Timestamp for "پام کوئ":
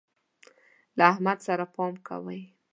1.75-2.41